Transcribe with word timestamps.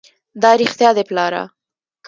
دا 0.41 0.51
رښتيا 0.61 0.89
دي 0.97 1.03
پلاره! 1.09 1.43